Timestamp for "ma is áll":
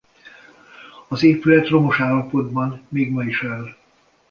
3.11-3.75